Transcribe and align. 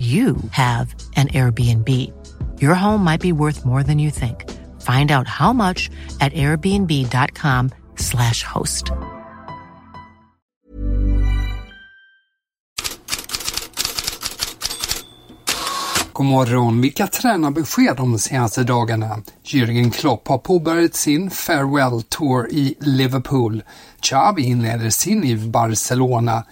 you 0.00 0.36
have 0.52 0.94
an 1.16 1.28
Airbnb. 1.28 1.88
Your 2.62 2.74
home 2.74 3.04
might 3.04 3.20
be 3.20 3.32
worth 3.32 3.66
more 3.66 3.82
than 3.82 3.98
you 3.98 4.10
think. 4.10 4.50
Find 4.80 5.10
out 5.10 5.26
how 5.26 5.52
much 5.52 5.90
at 6.20 6.32
airbnb.com/slash 6.32 8.42
host. 8.42 8.92
God 16.20 16.26
morgon. 16.26 16.80
Vilka 16.80 17.06
tränarbesked 17.06 17.96
de 17.96 18.18
senaste 18.18 18.62
dagarna? 18.62 19.22
Jürgen 19.44 19.90
Klopp 19.90 20.28
har 20.28 20.38
påbörjat 20.38 20.94
sin 20.94 21.30
farewell 21.30 22.02
tour 22.02 22.48
i 22.50 22.74
Liverpool. 22.80 23.62
Xavi 24.00 24.42
inleder 24.42 24.90
sin 24.90 25.24
i 25.24 25.36
Barcelona. 25.36 26.44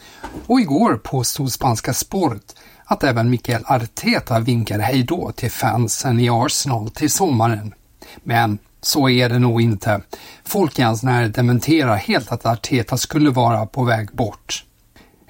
Och 0.47 0.61
igår 0.61 0.97
påstod 0.97 1.53
spanska 1.53 1.95
Sport 1.95 2.43
att 2.91 3.05
även 3.05 3.31
Mikael 3.31 3.65
Arteta 3.67 4.41
vinkar 4.41 4.79
hejdå 4.79 5.33
till 5.33 5.51
fansen 5.51 6.21
i 6.21 6.31
Arsenal 6.31 6.91
till 6.91 7.11
sommaren. 7.11 7.75
Men 8.23 8.59
så 8.81 9.09
är 9.09 9.29
det 9.29 9.39
nog 9.39 9.61
inte. 9.61 10.01
Folk 10.45 10.79
i 10.79 10.83
hans 10.83 11.03
närhet 11.03 11.35
dementerar 11.35 11.97
helt 11.97 12.33
att 12.33 12.47
Arteta 12.47 12.97
skulle 12.97 13.31
vara 13.31 13.67
på 13.67 13.85
väg 13.85 14.09
bort. 14.13 14.65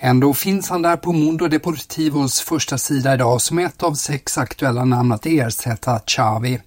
Ändå 0.00 0.34
finns 0.34 0.70
han 0.70 0.82
där 0.82 0.96
på 0.96 1.12
Mundo 1.12 1.48
Deportivos 1.48 2.41
första 2.41 2.78
sida 2.78 3.14
idag 3.14 3.41
som 3.42 3.58
ett 3.58 3.82
av 3.82 3.94
sex 3.94 4.38
aktuella 4.38 4.84
namn 4.84 5.12
att 5.12 5.26
ersätta 5.26 5.98
Xavi. 5.98 6.60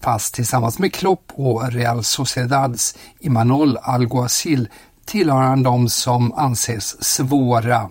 Fast 0.00 0.34
tillsammans 0.34 0.78
med 0.78 0.94
Klopp 0.94 1.32
och 1.34 1.72
Real 1.72 2.04
Sociedads 2.04 2.98
Imanol 3.20 3.78
Alguacil 3.82 4.68
tillhör 5.04 5.42
han 5.42 5.62
de 5.62 5.88
som 5.88 6.32
anses 6.32 7.04
svåra. 7.04 7.90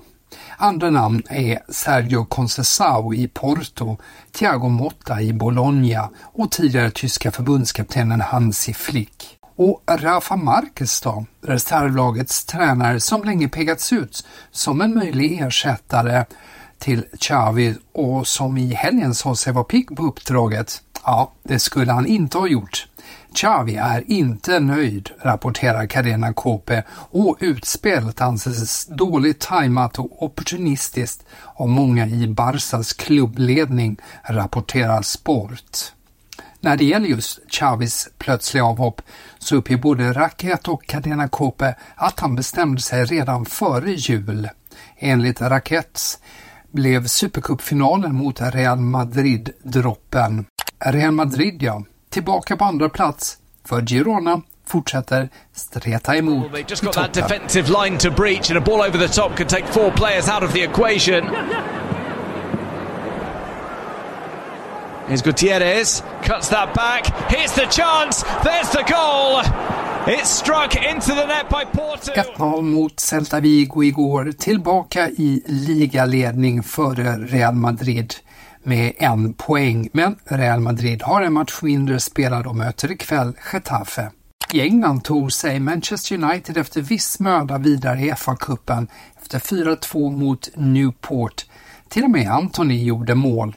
Andra 0.57 0.89
namn 0.89 1.23
är 1.29 1.59
Sergio 1.69 2.25
Concesao 2.25 3.13
i 3.13 3.27
Porto, 3.27 3.97
Thiago 4.31 4.69
Motta 4.69 5.21
i 5.21 5.33
Bologna 5.33 6.09
och 6.21 6.51
tidigare 6.51 6.91
tyska 6.91 7.31
förbundskaptenen 7.31 8.21
Hansi 8.21 8.73
Flick. 8.73 9.37
Och 9.55 9.81
Rafa 9.87 10.35
Marquez 10.35 11.01
då, 11.01 11.25
reservlagets 11.41 12.45
tränare 12.45 12.99
som 12.99 13.23
länge 13.23 13.47
pekats 13.47 13.93
ut 13.93 14.25
som 14.51 14.81
en 14.81 14.95
möjlig 14.95 15.41
ersättare 15.41 16.25
till 16.79 17.05
Xavi 17.19 17.75
och 17.93 18.27
som 18.27 18.57
i 18.57 18.73
helgen 18.73 19.15
sa 19.15 19.35
sig 19.35 19.53
vara 19.53 19.63
pigg 19.63 19.97
på 19.97 20.03
uppdraget. 20.03 20.81
Ja, 21.03 21.31
det 21.43 21.59
skulle 21.59 21.91
han 21.91 22.05
inte 22.05 22.37
ha 22.37 22.47
gjort. 22.47 22.87
Xavi 23.35 23.75
är 23.75 24.11
inte 24.11 24.59
nöjd, 24.59 25.09
rapporterar 25.21 25.85
Cadena 25.85 26.33
Cope 26.33 26.83
och 26.91 27.37
utspelet 27.39 28.21
anses 28.21 28.85
dåligt 28.85 29.39
tajmat 29.39 29.99
och 29.99 30.23
opportunistiskt 30.23 31.25
av 31.55 31.69
många 31.69 32.07
i 32.07 32.27
Barsas 32.27 32.93
klubbledning, 32.93 33.97
rapporterar 34.23 35.01
Sport. 35.01 35.77
När 36.59 36.77
det 36.77 36.85
gäller 36.85 37.07
just 37.07 37.39
Xavis 37.49 38.09
plötsliga 38.17 38.65
avhopp 38.65 39.01
så 39.39 39.55
uppger 39.55 39.77
både 39.77 40.13
Raket 40.13 40.67
och 40.67 40.85
Cadena 40.85 41.27
Cope 41.27 41.75
att 41.95 42.19
han 42.19 42.35
bestämde 42.35 42.81
sig 42.81 43.05
redan 43.05 43.45
före 43.45 43.91
jul. 43.91 44.49
Enligt 44.97 45.41
Rakets 45.41 46.19
blev 46.71 47.07
Supercupfinalen 47.07 48.15
mot 48.15 48.41
Real 48.41 48.79
Madrid 48.79 49.49
droppen. 49.63 50.45
Real 50.79 51.11
Madrid 51.11 51.63
ja, 51.63 51.83
tillbaka 52.15 52.57
på 52.57 52.65
andra 52.65 52.89
plats 52.89 53.37
för 53.65 53.81
Girona 53.81 54.41
fortsätter 54.67 55.29
streta 55.53 56.15
emot 56.15 56.51
They've 56.51 56.69
just 56.69 56.83
got 56.83 56.93
that 56.93 57.13
defensive 57.13 57.69
line 57.83 57.97
to 57.97 58.11
breach, 58.11 58.49
and 58.51 58.57
a 58.57 58.61
ball 58.61 58.81
over 58.81 58.97
the 58.97 59.07
top 59.07 59.37
could 59.37 59.49
take 59.49 59.65
four 59.67 59.91
players 59.91 60.29
out 60.29 60.43
of 60.43 60.53
the 60.53 60.63
equation. 60.63 61.23
Here's 65.07 65.21
Gutierrez, 65.21 66.03
cuts 66.23 66.49
that 66.49 66.73
back. 66.73 67.31
Here's 67.31 67.51
the 67.51 67.65
chance. 67.65 68.25
There's 68.43 68.69
the 68.69 68.83
goal. 68.93 69.41
It's 70.07 70.29
struck 70.29 70.75
into 70.75 71.15
the 71.15 71.25
net 71.25 71.49
by 71.49 71.65
Porto. 71.65 72.11
1-0 72.13 72.61
mot 72.61 72.95
Celta 72.99 73.39
Vigo 73.39 73.83
igår, 73.83 74.31
tillbaka 74.31 75.09
i 75.09 75.43
ligaledning 75.47 76.63
före 76.63 77.17
Real 77.17 77.53
Madrid 77.53 78.13
med 78.65 78.93
en 78.97 79.33
poäng, 79.33 79.89
men 79.93 80.15
Real 80.25 80.59
Madrid 80.59 81.01
har 81.03 81.21
en 81.21 81.33
match 81.33 81.59
mindre 81.61 81.99
spelad 81.99 82.47
och 82.47 82.55
möter 82.55 82.91
ikväll 82.91 83.33
Getafe. 83.53 84.11
I 84.53 84.61
England 84.61 85.03
tog 85.03 85.31
sig 85.31 85.59
Manchester 85.59 86.23
United 86.23 86.57
efter 86.57 86.81
viss 86.81 87.19
möda 87.19 87.57
vidare 87.57 87.99
i 87.99 88.11
FA-cupen 88.11 88.87
efter 89.21 89.39
4-2 89.39 90.17
mot 90.17 90.49
Newport. 90.55 91.45
Till 91.89 92.03
och 92.03 92.09
med 92.09 92.31
Anthony 92.31 92.83
gjorde 92.83 93.15
mål. 93.15 93.55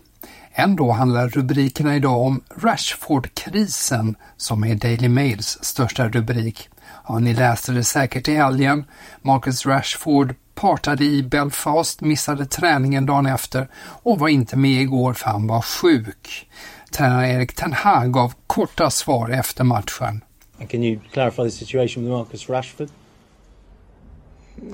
Ändå 0.53 0.93
handlar 0.93 1.29
rubrikerna 1.29 1.97
idag 1.97 2.21
om 2.21 2.41
Rashford-krisen 2.57 4.15
som 4.37 4.65
är 4.65 4.75
Daily 4.75 5.09
Mails 5.09 5.59
största 5.63 6.09
rubrik. 6.09 6.69
Ja, 7.09 7.19
ni 7.19 7.35
läste 7.35 7.73
det 7.73 7.85
säkert 7.85 8.29
i 8.29 8.35
helgen. 8.35 8.85
Marcus 9.23 9.67
Rashford 9.67 10.35
partade 10.63 11.05
i 11.05 11.23
Belfast, 11.23 12.01
missade 12.01 12.47
träningen 12.47 13.07
dagen 13.07 13.27
efter 13.27 13.69
och 14.03 14.19
var 14.19 14.29
inte 14.29 14.57
med 14.57 14.83
igår 14.83 15.13
för 15.13 15.31
han 15.31 15.47
var 15.47 15.63
sjuk. 15.63 16.49
Tränare 16.93 17.29
Erik 17.29 17.55
Ten 17.55 17.73
Hag 17.73 18.13
gav 18.13 18.33
korta 18.47 18.91
svar 18.91 19.29
efter 19.31 19.65
matchen. 19.65 20.25
And 20.61 20.71
can 20.71 20.83
you 20.85 21.01
clarify 21.13 21.43
the 21.43 21.51
situation 21.51 22.03
with 22.05 22.13
Marcus 22.13 22.49
Rashford? 22.49 22.89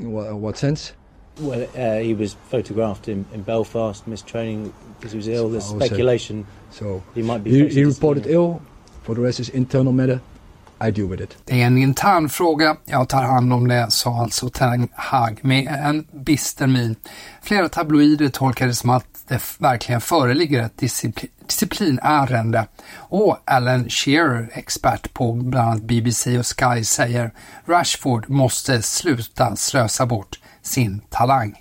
What, 0.00 0.32
what 0.40 0.56
sense? 0.56 0.92
Well, 1.40 1.62
uh, 1.74 2.02
he 2.06 2.14
was 2.14 2.36
photographed 2.50 3.08
in, 3.08 3.24
in 3.34 3.42
Belfast, 3.42 4.06
missed 4.06 4.26
training 4.26 4.72
because 5.00 5.12
he 5.12 5.18
was 5.18 5.28
ill. 5.28 5.48
There's 5.50 5.72
Oh, 5.72 5.78
so- 5.78 5.86
speculation 5.86 6.46
So 6.70 7.02
he 7.14 7.22
might 7.22 7.44
be. 7.44 7.50
he, 7.50 7.68
he 7.68 7.84
reported 7.84 8.26
ill. 8.26 8.60
For 9.02 9.14
the 9.14 9.20
rest 9.20 9.40
is 9.40 9.48
internal 9.50 9.92
matter. 9.92 10.20
I 10.88 10.90
do 10.90 11.08
with 11.08 11.22
it. 11.22 11.36
Det 11.44 11.62
är 11.62 11.66
en 11.66 11.78
intern 11.78 12.28
fråga, 12.28 12.76
jag 12.84 13.08
tar 13.08 13.22
hand 13.22 13.52
om 13.52 13.68
det, 13.68 13.90
sa 13.90 14.20
alltså 14.20 14.48
Ten 14.48 14.88
Hag 14.94 15.38
med 15.42 15.66
en 15.66 16.06
bister 16.12 16.66
min. 16.66 16.96
Flera 17.42 17.68
tabloider 17.68 18.28
tolkar 18.28 18.66
det 18.66 18.74
som 18.74 18.90
att 18.90 19.04
det 19.28 19.42
verkligen 19.58 20.00
föreligger 20.00 20.62
ett 20.62 20.78
disciplin 20.78 21.30
disciplinärende. 21.46 22.66
Och 22.96 23.38
Alan 23.44 23.88
Shearer, 23.88 24.50
expert 24.52 25.14
på 25.14 25.32
bland 25.32 25.68
annat 25.68 25.82
BBC 25.82 26.38
och 26.38 26.46
Sky, 26.46 26.84
säger 26.84 27.32
Rashford 27.66 28.30
måste 28.30 28.82
sluta 28.82 29.56
slösa 29.56 30.06
bort 30.06 30.40
sin 30.62 31.00
talang. 31.10 31.54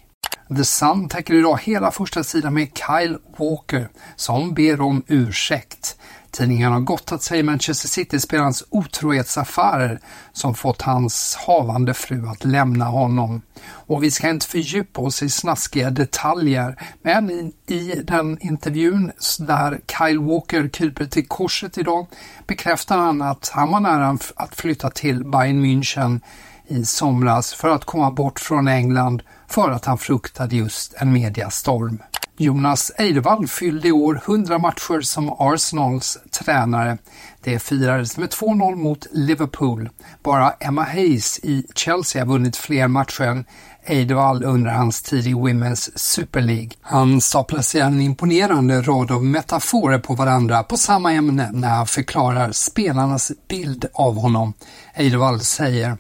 The 0.58 0.64
Sun 0.64 1.10
täcker 1.10 1.34
idag 1.34 1.60
hela 1.64 1.92
första 1.92 2.24
sidan 2.24 2.54
med 2.54 2.68
Kyle 2.78 3.18
Walker 3.38 3.90
som 4.16 4.54
ber 4.54 4.82
om 4.82 5.04
ursäkt. 5.08 5.98
Tidningen 6.34 6.72
har 6.72 6.80
gottat 6.80 7.24
sig 7.24 7.40
i 7.40 7.44
Manchester 7.44 7.88
City-spelarens 7.90 8.64
otrohetsaffärer 8.70 10.00
som 10.32 10.56
fått 10.56 10.82
hans 10.82 11.36
havande 11.36 11.94
fru 11.94 12.28
att 12.28 12.46
lämna 12.46 12.86
honom. 12.86 13.42
Och 13.66 14.04
vi 14.04 14.12
ska 14.12 14.30
inte 14.30 14.48
fördjupa 14.48 15.02
oss 15.02 15.24
i 15.24 15.30
snaskiga 15.30 15.90
detaljer, 15.90 16.76
men 17.02 17.32
i, 17.32 17.54
i 17.68 18.04
den 18.04 18.38
intervjun 18.42 19.12
där 19.40 19.82
Kyle 19.98 20.20
Walker 20.20 20.70
kryper 20.70 21.06
till 21.06 21.28
korset 21.28 21.78
idag 21.78 22.08
bekräftar 22.48 22.98
han 22.98 23.22
att 23.22 23.52
han 23.54 23.72
var 23.72 23.80
nära 23.80 24.18
att 24.36 24.56
flytta 24.56 24.90
till 24.90 25.26
Bayern 25.26 25.66
München 25.66 26.20
i 26.68 26.86
somras 26.86 27.54
för 27.54 27.70
att 27.70 27.86
komma 27.86 28.12
bort 28.12 28.40
från 28.40 28.68
England 28.68 29.24
för 29.48 29.72
att 29.72 29.86
han 29.86 29.98
fruktade 29.98 30.56
just 30.56 30.94
en 30.94 31.14
mediastorm. 31.14 32.00
Jonas 32.38 32.92
Eidevall 32.98 33.48
fyllde 33.48 33.88
i 33.88 33.92
år 33.92 34.22
100 34.26 34.58
matcher 34.58 35.02
som 35.02 35.30
Arsenals 35.30 36.18
tränare. 36.32 36.98
Det 37.44 37.60
firades 37.60 38.18
med 38.18 38.30
2-0 38.30 38.76
mot 38.76 39.08
Liverpool. 39.12 39.90
Bara 40.24 40.52
Emma 40.52 40.84
Hayes 40.84 41.40
i 41.40 41.66
Chelsea 41.76 42.22
har 42.22 42.28
vunnit 42.28 42.58
fler 42.58 42.88
matcher 42.88 43.24
än 43.24 43.46
Eidevall 43.86 44.44
under 44.44 44.72
hans 44.72 45.02
tid 45.02 45.28
i 45.28 45.34
Women's 45.34 45.90
Super 45.96 46.42
League. 46.42 46.70
Han 46.82 47.22
staplar 47.22 47.76
en 47.76 48.02
imponerande 48.02 48.82
rad 48.82 49.12
av 49.12 49.24
metaforer 49.24 50.00
på 50.00 50.16
varandra 50.16 50.64
på 50.64 50.78
samma 50.78 51.14
ämne 51.14 51.50
när 51.52 51.70
han 51.70 51.88
förklarar 51.88 52.52
spelarnas 52.52 53.32
bild 53.48 53.86
av 53.94 54.16
honom. 54.16 54.54
Eidevall 54.94 55.40
säger 55.40 55.98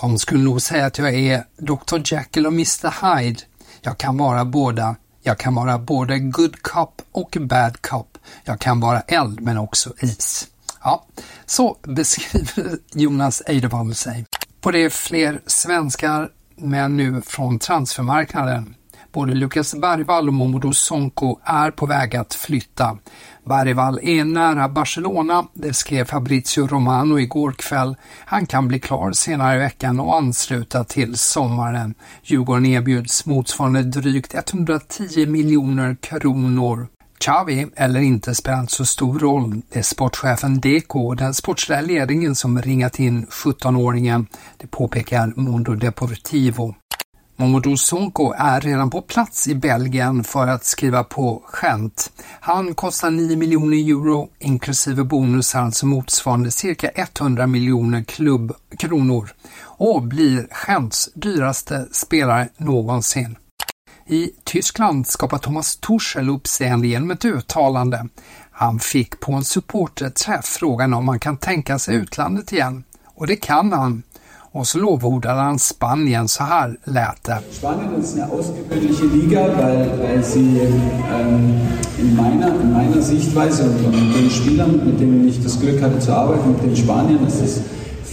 de 0.00 0.18
skulle 0.18 0.44
nog 0.44 0.62
säga 0.62 0.86
att 0.86 0.98
jag 0.98 1.14
är 1.14 1.44
Dr 1.58 2.14
Jekyll 2.14 2.46
och 2.46 2.52
Mr 2.52 3.16
Hyde. 3.18 3.40
Jag 3.82 3.98
kan 3.98 4.16
vara 4.16 4.44
båda. 4.44 4.96
Jag 5.24 5.38
kan 5.38 5.54
vara 5.54 5.78
både 5.78 6.18
good 6.18 6.62
cop 6.62 7.02
och 7.12 7.36
bad 7.40 7.82
cop. 7.82 8.18
Jag 8.44 8.60
kan 8.60 8.80
vara 8.80 9.00
eld 9.00 9.40
men 9.40 9.58
också 9.58 9.92
is. 10.00 10.48
Ja, 10.84 11.04
så 11.46 11.76
beskriver 11.82 12.78
Jonas 12.92 13.42
Eidevall 13.46 13.94
sig. 13.94 14.26
På 14.60 14.70
det 14.70 14.78
är 14.78 14.90
fler 14.90 15.40
svenskar, 15.46 16.28
men 16.56 16.96
nu 16.96 17.22
från 17.22 17.58
transfermarknaden. 17.58 18.74
Både 19.12 19.34
Lukas 19.34 19.74
Bergvall 19.74 20.28
och 20.28 20.34
Momodou 20.34 20.72
Sonko 20.72 21.38
är 21.44 21.70
på 21.70 21.86
väg 21.86 22.16
att 22.16 22.34
flytta. 22.34 22.98
Bergvall 23.44 24.00
är 24.02 24.24
nära 24.24 24.68
Barcelona, 24.68 25.44
det 25.54 25.74
skrev 25.74 26.04
Fabrizio 26.04 26.66
Romano 26.66 27.18
igår 27.18 27.52
kväll. 27.52 27.96
Han 28.24 28.46
kan 28.46 28.68
bli 28.68 28.80
klar 28.80 29.12
senare 29.12 29.56
i 29.56 29.58
veckan 29.58 30.00
och 30.00 30.16
ansluta 30.16 30.84
till 30.84 31.18
sommaren. 31.18 31.94
Djurgården 32.22 32.66
erbjuds 32.66 33.26
motsvarande 33.26 33.82
drygt 33.82 34.34
110 34.34 35.26
miljoner 35.26 35.96
kronor. 36.00 36.88
Xavi 37.18 37.66
eller 37.76 38.00
inte 38.00 38.34
spelar 38.34 38.60
inte 38.60 38.72
så 38.72 38.84
stor 38.84 39.18
roll. 39.18 39.62
Det 39.72 39.78
är 39.78 39.82
sportchefen 39.82 40.60
Deco 40.60 40.98
och 40.98 41.16
den 41.16 41.34
sportsliga 41.34 41.80
ledningen 41.80 42.34
som 42.34 42.62
ringat 42.62 42.98
in 42.98 43.26
17-åringen. 43.26 44.26
Det 44.58 44.66
påpekar 44.66 45.32
Mondo 45.36 45.74
Deportivo. 45.74 46.74
Momodou 47.42 47.76
Sonko 47.76 48.32
är 48.36 48.60
redan 48.60 48.90
på 48.90 49.02
plats 49.02 49.48
i 49.48 49.54
Belgien 49.54 50.24
för 50.24 50.46
att 50.46 50.64
skriva 50.64 51.04
på 51.04 51.42
skämt. 51.46 52.12
Han 52.40 52.74
kostar 52.74 53.10
9 53.10 53.36
miljoner 53.36 53.76
euro 53.76 54.28
inklusive 54.38 55.04
bonusar, 55.04 55.60
alltså 55.60 55.86
motsvarande 55.86 56.50
cirka 56.50 56.90
100 56.94 57.46
miljoner 57.46 58.02
klubbkronor 58.02 59.30
och 59.60 60.02
blir 60.02 60.46
skämts 60.50 61.10
dyraste 61.14 61.86
spelare 61.92 62.48
någonsin. 62.56 63.36
I 64.06 64.30
Tyskland 64.44 65.06
skapar 65.06 65.38
Thomas 65.38 65.76
Tuchel 65.76 66.28
uppseende 66.28 66.86
genom 66.86 67.10
ett 67.10 67.24
uttalande. 67.24 68.08
Han 68.50 68.78
fick 68.78 69.20
på 69.20 69.32
en 69.32 69.44
supporterträff 69.44 70.44
frågan 70.44 70.94
om 70.94 71.08
han 71.08 71.18
kan 71.18 71.36
tänka 71.36 71.78
sig 71.78 71.96
utlandet 71.96 72.52
igen. 72.52 72.84
Och 73.04 73.26
det 73.26 73.36
kan 73.36 73.72
han. 73.72 74.02
Lovordade 74.74 75.40
han 75.40 75.58
Spanien, 75.58 76.28
så 76.28 76.44
här. 76.44 76.76
Spanien 77.52 78.00
ist 78.00 78.14
eine 78.14 78.30
außergewöhnliche 78.30 79.04
Liga, 79.06 79.48
weil, 79.56 79.90
weil 80.02 80.22
sie 80.22 80.60
ähm, 80.60 81.60
in, 81.98 82.16
meiner, 82.16 82.48
in 82.60 82.72
meiner 82.72 83.00
Sichtweise 83.00 83.64
und 83.64 83.90
mit 83.90 84.14
den 84.14 84.30
Spielern, 84.30 84.84
mit 84.84 85.00
denen 85.00 85.26
ich 85.26 85.42
das 85.42 85.58
Glück 85.58 85.80
hatte 85.80 85.98
zu 85.98 86.12
arbeiten, 86.12 86.52
mit 86.52 86.62
den 86.62 86.76
Spaniern, 86.76 87.26
ist 87.26 87.40
es 87.40 87.60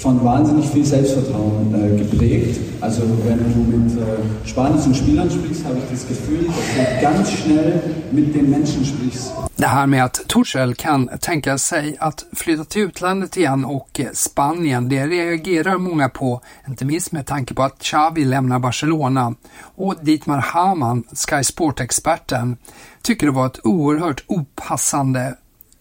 von 0.04 0.24
wahnsinnig 0.24 0.70
viel 0.70 0.86
Selbstvertrauen 0.86 1.74
äh, 1.76 1.98
geprägt. 2.04 2.60
Also 2.82 3.02
wenn 3.24 3.38
du 3.38 3.78
mit 3.78 3.98
äh, 3.98 4.48
spanischen 4.48 4.96
Spielern 4.96 5.30
sprichst, 5.30 5.66
habe 5.66 5.78
ich 5.78 5.90
das 5.92 6.08
Gefühl, 6.08 6.46
dass 6.48 6.56
du 6.56 7.02
ganz 7.02 7.32
schnell 7.32 7.82
mit 8.12 8.36
den 8.36 8.50
Menschen 8.50 8.86
sprichst. 8.86 9.32
Det 9.56 9.68
här 9.68 9.88
med 9.88 10.04
att 10.04 10.28
Torshäll 10.28 10.76
kan 10.76 11.08
tänka 11.08 11.58
sig 11.58 11.98
att 12.00 12.26
flytta 12.34 12.64
till 12.64 12.82
utlandet 12.82 13.38
igen 13.38 13.66
och 13.66 14.00
eh, 14.00 14.08
Spanien, 14.14 14.90
det 14.90 15.08
reagerar 15.08 15.78
många 15.78 16.10
på, 16.10 16.42
inte 16.68 16.86
minst 16.86 17.12
med 17.12 17.26
tanke 17.26 17.54
på 17.54 17.64
att 17.64 17.80
Xavi 17.80 18.26
lämnar 18.26 18.60
Barcelona. 18.60 19.34
Och 19.76 19.96
Dietmar 20.02 20.40
Hamann, 20.40 21.04
Sky 21.14 21.44
Sport-experten, 21.44 22.58
tycker 23.02 23.28
det 23.28 23.34
var 23.34 23.46
ett 23.46 23.66
oerhört 23.66 24.24
opassande 24.28 25.36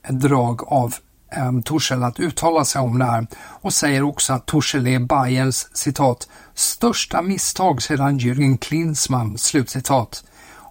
drag 0.08 0.62
av 0.66 0.94
eh, 1.30 1.60
Torshäll 1.64 2.02
att 2.02 2.20
uttala 2.20 2.64
sig 2.64 2.80
om 2.80 2.98
det 2.98 3.04
här 3.04 3.26
och 3.36 3.72
säger 3.72 4.02
också 4.02 4.32
att 4.32 4.46
Torshäll 4.46 4.86
är 4.86 4.98
Bayerns 4.98 5.76
citat 5.76 6.28
största 6.54 7.22
misstag 7.22 7.82
sedan 7.82 8.18
Jürgen 8.18 8.58
Klinsmann, 8.58 9.38
slutcitat. 9.38 10.24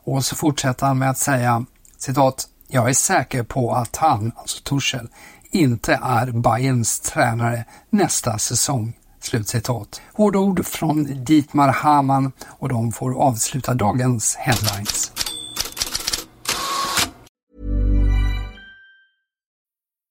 Och 0.04 0.26
så 0.26 0.36
fortsätter 0.36 0.86
han 0.86 0.98
med 0.98 1.10
att 1.10 1.18
säga 1.18 1.66
citat 1.98 2.48
jag 2.68 2.90
är 2.90 2.94
säker 2.94 3.44
på 3.44 3.74
att 3.74 3.96
han, 3.96 4.32
alltså 4.36 4.62
Torshäll, 4.64 5.08
inte 5.52 6.00
är 6.04 6.32
Bayerns 6.32 7.00
tränare 7.00 7.66
nästa 7.90 8.38
säsong. 8.38 8.94
Slutcitat. 9.20 10.02
Hårda 10.14 10.40
ord 10.40 10.66
från 10.66 11.24
Dietmar 11.26 11.70
Hamann 11.70 12.32
och 12.48 12.70
de 12.70 12.92
får 12.92 13.22
avsluta 13.22 13.74
dagens 13.74 14.36
headlines. 14.36 15.12